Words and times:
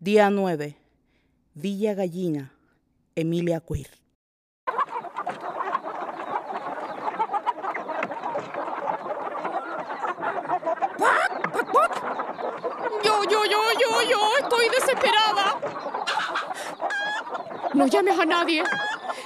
Día 0.00 0.30
9. 0.30 0.76
Villa 1.54 1.92
Gallina, 1.94 2.52
Emilia 3.16 3.58
Queer. 3.58 3.88
Yo, 13.02 13.24
yo, 13.24 13.44
yo, 13.44 13.58
yo, 13.80 14.02
yo, 14.08 14.18
estoy 14.40 14.68
desesperada. 14.68 15.56
No 17.74 17.88
llames 17.88 18.16
a 18.20 18.24
nadie. 18.24 18.62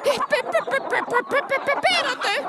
Espérate. 0.05 2.42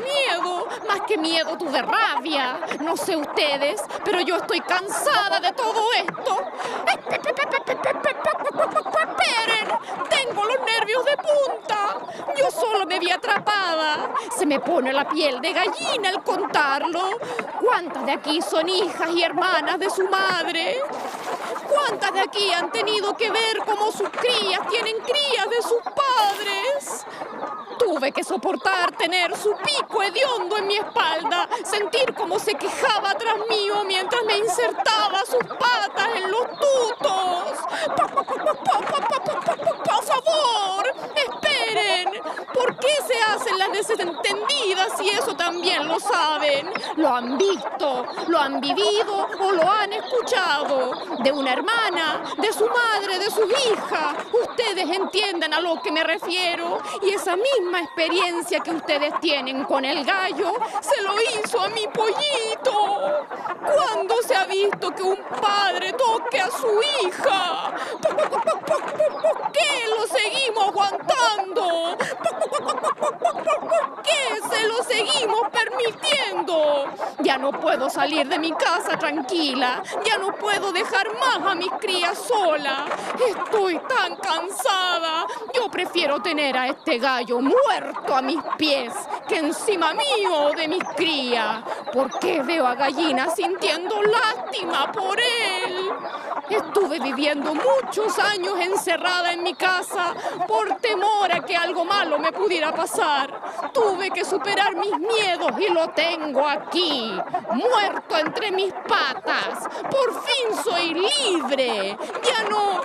Miedo. 0.00 0.66
Más 0.88 1.00
que 1.02 1.16
miedo, 1.18 1.56
tuve 1.56 1.82
rabia. 1.82 2.60
No 2.80 2.96
sé 2.96 3.16
ustedes, 3.16 3.82
pero 4.04 4.20
yo 4.20 4.36
estoy 4.36 4.60
cansada 4.60 5.40
de 5.40 5.52
todo 5.52 5.92
esto. 5.92 6.38
Esperen, 9.00 9.68
tengo 10.08 10.44
los 10.44 10.60
nervios 10.60 11.04
de 11.04 11.16
punta. 11.16 11.98
Yo 12.36 12.50
solo 12.50 12.86
me 12.86 12.98
vi 12.98 13.10
atrapada. 13.10 14.10
Se 14.36 14.46
me 14.46 14.60
pone 14.60 14.92
la 14.92 15.08
piel 15.08 15.40
de 15.40 15.52
gallina 15.52 16.10
al 16.10 16.22
contarlo. 16.22 17.18
¿Cuántas 17.60 18.06
de 18.06 18.12
aquí 18.12 18.40
son 18.42 18.68
hijas 18.68 19.10
y 19.10 19.22
hermanas 19.22 19.78
de 19.78 19.90
su 19.90 20.08
madre? 20.08 20.80
¿Cuántas 21.68 22.12
de 22.12 22.20
aquí 22.20 22.52
han 22.52 22.70
tenido 22.72 23.16
que 23.16 23.30
ver 23.30 23.58
cómo 23.64 23.92
sus 23.92 24.08
crías 24.10 24.66
tienen 24.68 24.96
crías 25.02 25.48
de 25.48 25.62
sus 25.62 25.80
padres? 25.82 27.06
Tuve 27.80 28.12
que 28.12 28.22
soportar 28.22 28.94
tener 28.98 29.34
su 29.34 29.56
pico 29.56 30.02
hediondo 30.02 30.58
en 30.58 30.66
mi 30.66 30.76
espalda, 30.76 31.48
sentir 31.64 32.12
cómo 32.14 32.38
se 32.38 32.54
quejaba 32.54 33.14
tras 33.14 33.38
mío 33.48 33.84
mientras 33.86 34.22
me 34.26 34.36
insertaba 34.36 35.24
sus 35.24 35.42
patas 35.58 36.08
en 36.14 36.30
los 36.30 36.46
tutos. 36.50 37.58
¡Por, 37.96 38.10
por, 38.12 38.26
por, 38.26 38.36
por, 38.36 38.54
por, 38.54 38.84
por, 38.84 39.24
por, 39.24 39.44
por, 39.44 39.56
por, 39.56 39.82
por 39.82 40.04
favor! 40.04 40.94
¡Esperen! 41.16 42.20
¿Por 42.52 42.76
qué 42.76 42.90
desentendidas 43.72 44.92
si 44.98 45.08
eso 45.08 45.34
también 45.36 45.86
lo 45.88 45.98
saben? 46.00 46.70
Lo 46.96 47.08
han 47.14 47.38
visto, 47.38 48.04
lo 48.28 48.38
han 48.38 48.60
vivido 48.60 49.26
o 49.40 49.52
lo 49.52 49.68
han 49.70 49.92
escuchado. 49.92 50.92
De 51.22 51.32
una 51.32 51.52
hermana, 51.52 52.22
de 52.38 52.52
su 52.52 52.66
madre, 52.66 53.18
de 53.18 53.30
su 53.30 53.42
hija. 53.44 54.14
Ustedes 54.48 54.88
entienden 54.90 55.52
a 55.54 55.60
lo 55.60 55.80
que 55.82 55.92
me 55.92 56.02
refiero. 56.04 56.78
Y 57.02 57.10
esa 57.10 57.36
misma 57.36 57.80
experiencia 57.80 58.60
que 58.60 58.70
ustedes 58.72 59.12
tienen 59.20 59.64
con 59.64 59.84
el 59.84 60.04
gallo, 60.04 60.54
se 60.80 61.02
lo 61.02 61.14
hizo 61.20 61.60
a 61.60 61.68
mi 61.68 61.86
pollito. 61.88 63.26
¿Cuándo 63.60 64.14
se 64.26 64.34
ha 64.34 64.44
visto 64.44 64.90
que 64.94 65.02
un 65.02 65.18
padre 65.40 65.92
toque 65.92 66.40
a 66.40 66.50
su 66.50 66.80
hija? 67.04 67.72
¿Por, 68.02 68.16
por- 68.16 68.30
por- 68.30 68.42
por- 68.42 68.64
por- 68.64 68.92
por- 68.92 69.22
por 69.22 69.52
qué 69.52 69.84
lo 69.96 70.06
seguimos 70.06 70.68
aguantando? 70.68 71.96
Lo 74.68 74.84
seguimos? 74.84 75.29
Ya 77.20 77.38
no 77.38 77.52
puedo 77.52 77.90
salir 77.90 78.28
de 78.28 78.38
mi 78.38 78.52
casa 78.52 78.98
tranquila. 78.98 79.82
Ya 80.04 80.18
no 80.18 80.34
puedo 80.36 80.72
dejar 80.72 81.06
más 81.18 81.50
a 81.50 81.54
mis 81.54 81.70
crías 81.80 82.18
sola. 82.18 82.86
Estoy 83.28 83.78
tan 83.88 84.16
cansada. 84.16 85.26
Yo 85.54 85.70
prefiero 85.70 86.20
tener 86.20 86.56
a 86.56 86.68
este 86.68 86.98
gallo 86.98 87.40
muerto 87.40 88.14
a 88.14 88.22
mis 88.22 88.40
pies 88.56 88.92
que 89.28 89.36
encima 89.36 89.92
mío 89.94 90.50
de 90.56 90.68
mis 90.68 90.84
crías. 90.96 91.62
¿Por 91.92 92.18
qué 92.18 92.42
veo 92.42 92.66
a 92.66 92.74
Gallina 92.74 93.28
sintiendo 93.30 94.02
lástima 94.02 94.90
por 94.92 95.18
él? 95.20 95.90
Estuve 96.48 96.98
viviendo 96.98 97.54
muchos 97.54 98.18
años 98.18 98.54
encerrada 98.60 99.32
en 99.32 99.42
mi 99.42 99.54
casa 99.54 100.14
por 100.48 100.76
temor 100.76 101.32
a 101.32 101.40
que 101.40 101.56
algo 101.56 101.84
malo 101.84 102.18
me 102.18 102.32
pudiera 102.32 102.72
pasar. 102.74 103.70
Tuve 103.72 104.10
que 104.10 104.24
superar 104.24 104.74
mis 104.74 104.98
miedos 104.98 105.52
y 105.60 105.72
lo 105.72 105.90
tengo 105.90 106.46
aquí, 106.46 106.79
muerto 107.52 108.18
entre 108.18 108.50
mis 108.52 108.72
patas. 108.88 109.68
Por 109.90 110.22
fin 110.22 110.62
soy 110.64 110.94
libre. 110.94 111.96
Ya 112.22 112.48
no, 112.48 112.82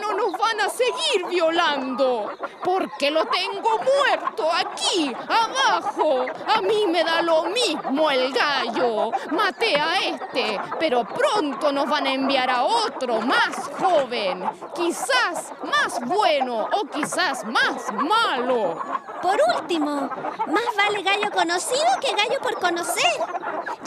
no 0.00 0.12
nos 0.12 0.32
van 0.32 0.60
a 0.60 0.68
seguir 0.68 1.26
violando, 1.28 2.30
porque 2.64 3.10
lo 3.10 3.24
tengo 3.26 3.78
muerto 3.78 4.50
aquí, 4.52 5.12
abajo. 5.28 6.26
A 6.46 6.60
mí 6.60 6.86
me 6.86 7.04
da 7.04 7.22
lo 7.22 7.44
mismo 7.44 8.10
el 8.10 8.32
gallo. 8.32 9.10
Maté 9.30 9.76
a 9.76 10.00
este, 10.00 10.60
pero 10.78 11.04
pronto 11.04 11.72
nos 11.72 11.88
van 11.88 12.06
a 12.06 12.12
enviar 12.12 12.50
a 12.50 12.64
otro 12.64 13.20
más 13.20 13.56
joven, 13.78 14.44
quizás 14.74 15.52
más 15.62 16.00
bueno 16.04 16.68
o 16.72 16.84
quizás 16.86 17.44
más 17.44 17.92
malo. 17.92 18.80
Por 19.22 19.38
último, 19.56 20.08
más 20.46 20.76
vale 20.76 21.02
gallo 21.02 21.30
conocido 21.30 21.86
que 22.00 22.14
gallo 22.14 22.40
por 22.40 22.54
conocer. 22.60 23.37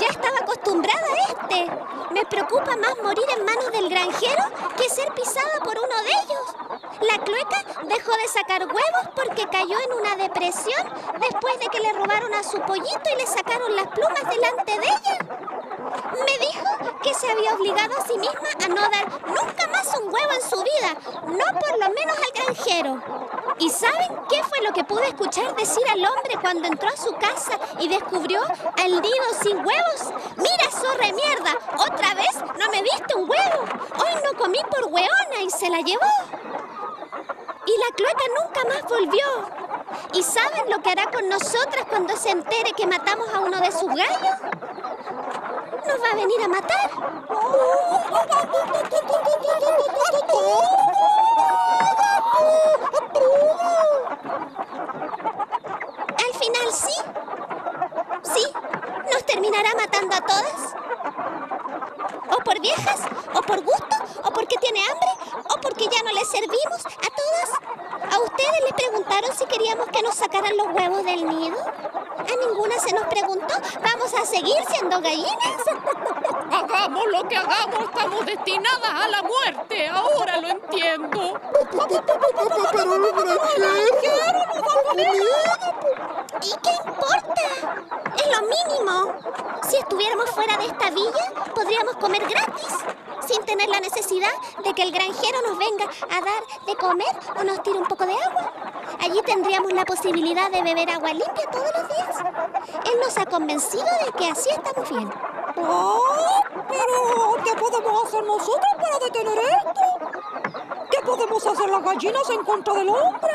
Ya 0.01 0.07
estaba 0.07 0.35
acostumbrada 0.39 1.06
a 1.06 1.31
este. 1.31 1.72
Me 2.09 2.25
preocupa 2.25 2.75
más 2.75 2.97
morir 3.03 3.23
en 3.38 3.45
manos 3.45 3.72
del 3.72 3.88
granjero 3.88 4.44
que 4.75 4.89
ser 4.89 5.13
pisada 5.13 5.59
por 5.63 5.78
uno 5.78 5.95
de 6.01 6.09
ellos. 6.09 7.01
La 7.01 7.23
clueca 7.23 7.63
dejó 7.84 8.11
de 8.13 8.28
sacar 8.28 8.61
huevos 8.61 9.13
porque 9.16 9.47
cayó 9.47 9.78
en 9.79 9.94
una 9.94 10.16
depresión 10.16 10.90
después 11.19 11.59
de 11.59 11.67
que 11.67 11.81
le 11.81 11.94
robaron 11.94 12.34
a 12.34 12.41
su 12.41 12.59
pollito 12.61 13.09
y 13.13 13.19
le 13.19 13.28
sacaron 13.28 13.75
las 13.75 13.90
plumas 13.90 14.23
delante 14.28 14.79
de 14.79 14.88
ella. 14.88 15.17
Me 16.25 16.47
dijo 16.47 16.66
que 17.01 17.13
se 17.13 17.29
había 17.31 17.53
obligado 17.56 17.97
a 17.97 18.06
sí 18.06 18.17
misma 18.17 18.50
a 18.63 18.67
no 18.67 18.81
dar 18.81 19.09
nunca 19.28 19.67
más 19.67 19.88
un 19.97 20.13
huevo 20.13 20.31
en 20.34 20.50
su 20.50 20.62
vida, 20.62 20.95
no 21.25 21.59
por 21.59 21.79
lo 21.79 21.89
menos 21.89 22.17
al 22.17 22.44
granjero. 22.44 23.01
¿Y 23.59 23.69
saben 23.69 24.19
qué 24.29 24.44
fue 24.44 24.62
lo 24.62 24.73
que 24.73 24.84
pude 24.84 25.07
escuchar 25.07 25.56
decir 25.56 25.84
al 25.90 26.06
hombre 26.06 26.38
cuando 26.41 26.67
entró 26.67 26.90
a 26.90 26.97
su 26.97 27.13
casa 27.13 27.59
y 27.79 27.88
descubrió 27.88 28.41
al 28.41 28.91
nido 28.91 29.25
sin 29.41 29.57
huevos? 29.57 30.13
¡Mira, 30.38 30.72
zorra 30.72 31.11
mierda! 31.13 31.57
¿Otra 31.78 32.13
vez 32.13 32.35
no 32.57 32.69
me 32.69 32.81
diste 32.84 33.16
un 33.16 33.29
huevo? 33.29 33.66
Hoy 33.97 34.22
no 34.23 34.38
comí 34.38 34.59
por 34.69 34.85
hueona 34.85 35.41
y 35.44 35.50
se 35.50 35.69
la 35.69 35.79
llevó. 35.81 36.01
Y 37.66 37.78
la 37.78 37.95
clueca 37.95 38.23
nunca 38.40 38.61
más 38.67 38.84
volvió. 38.90 39.25
¿Y 40.13 40.23
saben 40.23 40.69
lo 40.69 40.81
que 40.81 40.91
hará 40.91 41.09
con 41.11 41.28
nosotras 41.29 41.85
cuando 41.90 42.16
se 42.16 42.29
entere 42.29 42.73
que 42.73 42.88
matamos 42.88 43.29
a 43.34 43.40
uno 43.40 43.59
de 43.59 43.72
sus 43.72 43.88
gallos? 43.88 44.35
Nos 45.91 46.02
va 46.02 46.12
a 46.12 46.16
venir 46.16 46.41
a 46.41 46.47
matar. 46.47 46.90
Al 56.18 56.34
final 56.40 56.72
sí. 56.72 56.96
Sí, 58.24 58.53
nos 59.12 59.25
terminará 59.25 59.75
matando 59.75 60.16
a 60.16 60.22
todas. 60.22 60.75
O 62.29 62.38
por 62.41 62.62
viejas, 62.62 63.02
o 63.35 63.41
por 63.41 63.62
gusto, 63.62 63.96
o 64.23 64.31
porque 64.31 64.56
tiene 64.62 64.79
hambre, 64.85 65.09
o 65.50 65.59
porque 65.59 65.90
ya 65.91 66.02
no 66.03 66.13
le 66.13 66.23
servimos 66.23 66.85
a 66.85 66.90
todas. 66.90 67.10
¿A 67.10 67.10
ustedes 68.41 68.63
les 68.63 68.74
preguntaron 68.74 69.35
si 69.35 69.46
queríamos 69.46 69.88
que 69.88 70.02
nos 70.02 70.16
sacaran 70.16 70.56
los 70.57 70.68
huevos 70.68 71.03
del 71.03 71.28
nido? 71.28 71.57
A 71.59 72.47
ninguna 72.47 72.79
se 72.79 72.94
nos 72.94 73.06
preguntó. 73.06 73.53
¿Vamos 73.84 74.13
a 74.13 74.25
seguir 74.25 74.56
siendo 74.69 75.00
gallinas? 75.02 75.62
Hagamos 76.52 77.03
lo 77.07 77.28
que 77.28 77.38
hagamos, 77.38 77.84
estamos 77.84 78.25
destinadas 78.25 78.90
a 78.90 79.07
la 79.07 79.22
muerte. 79.24 79.88
Ahora 79.88 80.38
lo 80.38 80.47
entiendo. 80.50 81.40
¿Y 86.41 86.52
qué 86.61 86.72
importa? 86.85 87.41
Es 88.17 88.28
lo 88.28 88.41
mínimo. 88.47 89.16
Si 89.70 89.78
estuviéramos 89.78 90.29
fuera 90.32 90.58
de 90.58 90.66
esta 90.66 90.90
villa, 90.90 91.34
podríamos 91.53 91.96
comer 91.96 92.23
gratis, 92.28 92.76
sin 93.31 93.43
tener 93.45 93.69
la 93.69 93.79
necesidad 93.79 94.31
de 94.63 94.73
que 94.73 94.83
el 94.83 94.91
granjero 94.91 95.41
nos 95.47 95.57
venga 95.57 95.85
a 95.85 96.22
dar 96.22 96.66
de 96.66 96.75
comer 96.75 97.07
o 97.39 97.43
nos 97.43 97.63
tire 97.63 97.78
un 97.78 97.85
poco 97.85 98.05
de 98.05 98.13
agua. 98.13 98.51
Allí 98.99 99.22
tendríamos 99.25 99.72
la 99.73 99.85
posibilidad 99.85 100.51
de 100.51 100.61
beber 100.61 100.89
agua 100.89 101.13
limpia 101.13 101.49
todos 101.51 101.72
los 101.78 101.87
días. 101.87 102.17
Él 102.85 102.99
nos 103.03 103.17
ha 103.17 103.25
convencido 103.25 103.85
de 104.05 104.11
que 104.17 104.29
así 104.29 104.49
estamos 104.49 104.89
bien. 104.89 105.09
Oh, 105.57 106.41
pero 106.67 107.43
¿qué 107.43 107.53
podemos 107.55 108.05
hacer 108.05 108.23
nosotros 108.23 108.72
para 108.81 108.99
detener 108.99 109.37
esto? 109.37 110.61
¿Qué 110.91 111.01
podemos 111.05 111.45
hacer 111.45 111.69
las 111.69 111.84
gallinas 111.84 112.29
en 112.29 112.43
contra 112.43 112.73
del 112.73 112.89
hombre? 112.89 113.34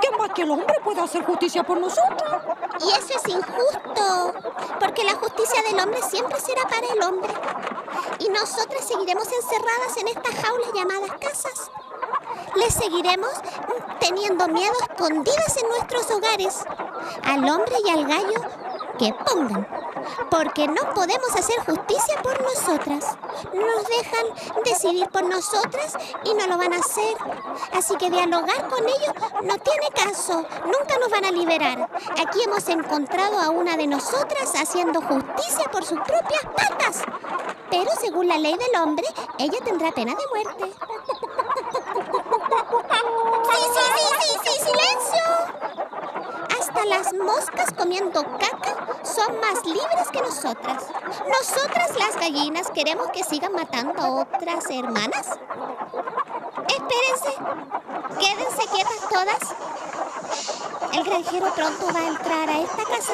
¿Qué 0.00 0.10
más 0.16 0.30
que 0.30 0.42
el 0.42 0.50
hombre 0.50 0.74
puede 0.84 1.00
hacer 1.00 1.24
justicia 1.24 1.64
por 1.64 1.78
nosotros? 1.78 2.42
Y 2.80 2.90
eso 2.90 3.18
es 3.18 3.28
injusto, 3.28 4.34
porque 4.78 5.04
la 5.04 5.14
justicia 5.14 5.62
del 5.62 5.80
hombre 5.80 6.00
siempre 6.02 6.38
será 6.40 6.62
para 6.62 6.86
el 6.86 7.02
hombre. 7.02 7.32
Y 8.18 8.28
nosotras 8.28 8.86
seguiremos 8.86 9.26
encerradas 9.26 9.96
en 9.98 10.08
estas 10.08 10.34
jaulas 10.34 10.72
llamadas 10.74 11.10
casas. 11.20 11.70
Les 12.56 12.74
seguiremos 12.74 13.30
teniendo 14.00 14.48
miedo 14.48 14.74
escondidas 14.88 15.56
en 15.56 15.68
nuestros 15.68 16.10
hogares. 16.10 16.64
Al 17.24 17.48
hombre 17.48 17.76
y 17.84 17.90
al 17.90 18.06
gallo 18.06 18.40
que 18.98 19.14
pongan. 19.24 19.87
Porque 20.30 20.66
no 20.68 20.94
podemos 20.94 21.34
hacer 21.34 21.56
justicia 21.64 22.22
por 22.22 22.40
nosotras. 22.42 23.16
Nos 23.52 23.86
dejan 23.88 24.64
decidir 24.64 25.08
por 25.08 25.24
nosotras 25.24 25.96
y 26.24 26.34
no 26.34 26.46
lo 26.46 26.58
van 26.58 26.72
a 26.72 26.78
hacer. 26.78 27.16
Así 27.72 27.96
que 27.96 28.10
dialogar 28.10 28.68
con 28.68 28.80
ellos 28.80 29.14
no 29.42 29.58
tiene 29.58 29.88
caso. 29.94 30.44
Nunca 30.64 30.98
nos 31.00 31.10
van 31.10 31.24
a 31.24 31.30
liberar. 31.30 31.88
Aquí 32.20 32.42
hemos 32.42 32.68
encontrado 32.68 33.38
a 33.38 33.50
una 33.50 33.76
de 33.76 33.86
nosotras 33.86 34.52
haciendo 34.54 35.00
justicia 35.00 35.64
por 35.70 35.84
sus 35.84 35.98
propias 36.00 36.44
patas. 36.56 37.02
Pero 37.70 37.90
según 38.00 38.28
la 38.28 38.38
ley 38.38 38.56
del 38.56 38.80
hombre, 38.80 39.06
ella 39.38 39.58
tendrá 39.64 39.92
pena 39.92 40.14
de 40.14 40.26
muerte. 40.28 40.72
Las 46.98 47.14
moscas 47.14 47.72
comiendo 47.76 48.24
caca 48.38 48.74
son 49.04 49.38
más 49.40 49.64
libres 49.64 50.08
que 50.12 50.20
nosotras. 50.20 50.84
Nosotras 51.28 51.96
las 51.96 52.16
gallinas 52.16 52.70
queremos 52.74 53.08
que 53.12 53.22
sigan 53.22 53.52
matando 53.52 54.02
a 54.02 54.10
otras 54.22 54.64
hermanas. 54.68 55.28
Espérense, 56.66 57.38
quédense 58.18 58.66
quietas 58.72 59.08
todas. 59.08 59.38
El 60.92 61.04
granjero 61.04 61.54
pronto 61.54 61.86
va 61.94 62.00
a 62.00 62.08
entrar 62.08 62.50
a 62.50 62.58
esta 62.58 62.84
casa. 62.84 63.12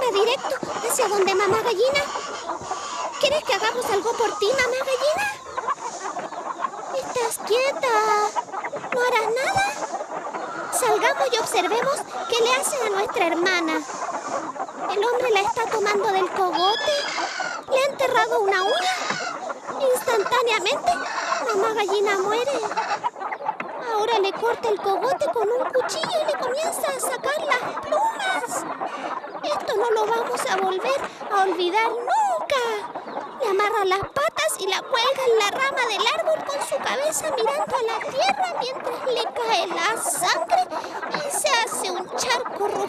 Va 0.00 0.12
directo 0.12 0.56
hacia 0.86 1.08
donde 1.08 1.34
mamá 1.34 1.62
gallina. 1.62 2.02
¿Quieres 3.20 3.42
que 3.44 3.54
hagamos 3.54 3.86
algo 3.86 4.12
por 4.12 4.38
ti, 4.38 4.48
mamá 4.48 4.76
gallina? 4.90 5.26
Estás 6.94 7.38
quieta. 7.46 7.88
¿No 8.92 9.00
harás 9.00 9.28
nada? 9.34 9.90
Salgamos 10.72 11.28
y 11.30 11.38
observemos 11.38 11.96
qué 12.28 12.42
le 12.42 12.54
hacen 12.54 12.94
a 12.94 13.00
hermana. 13.26 13.80
El 14.90 15.04
hombre 15.04 15.30
la 15.32 15.40
está 15.40 15.64
tomando 15.66 16.08
del 16.12 16.28
cogote. 16.30 16.96
Le 17.70 17.78
ha 17.78 17.86
enterrado 17.86 18.40
una 18.40 18.62
uña. 18.62 18.96
Instantáneamente, 19.94 20.92
mamá 21.46 21.74
gallina 21.74 22.18
muere. 22.18 22.52
Ahora 23.92 24.18
le 24.18 24.32
corta 24.32 24.68
el 24.68 24.80
cogote 24.80 25.26
con 25.32 25.48
un 25.48 25.64
cuchillo 25.72 26.16
y 26.22 26.26
le 26.26 26.38
comienza 26.38 26.88
a 26.88 27.00
sacar 27.00 27.40
las 27.46 27.80
plumas. 27.80 28.64
Esto 29.42 29.76
no 29.76 29.90
lo 29.90 30.06
vamos 30.06 30.40
a 30.48 30.56
volver 30.56 31.00
a 31.30 31.42
olvidar 31.42 31.88
nunca. 31.90 32.62
Le 33.40 33.48
amarra 33.48 33.84
las 33.84 34.00
patas 34.00 34.54
y 34.58 34.66
la 34.66 34.82
cuelga 34.82 35.24
en 35.26 35.38
la 35.38 35.50
rama 35.50 35.86
del 35.88 36.06
árbol 36.18 36.44
con 36.44 36.66
su 36.66 36.76
cabeza 36.76 37.30
mirando 37.36 37.76
a 37.76 37.82
la 37.82 37.98
tierra 38.10 38.54
mientras 38.60 39.06
le 39.06 39.24
cae 39.34 39.66
la 39.68 40.02
sangre 40.02 40.68
y 41.16 41.30
se 41.30 41.48
hace 41.48 41.90
un 41.90 42.06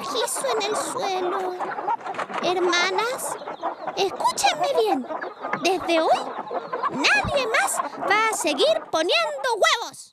en 0.01 0.62
el 0.63 0.75
suelo. 0.75 1.53
Hermanas, 2.44 3.36
escúchenme 3.95 4.68
bien. 4.80 5.07
Desde 5.62 6.01
hoy, 6.01 6.19
nadie 6.92 7.48
más 7.48 7.77
va 8.09 8.30
a 8.30 8.36
seguir 8.36 8.81
poniendo 8.89 9.50
huevos. 9.56 10.10